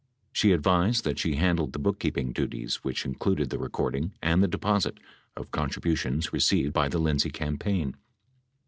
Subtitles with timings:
[0.33, 4.99] She advised that she handled the bookkeeping duties which included the recording and the deposit
[5.37, 7.95] of contributions received .by the Lindsay campaign.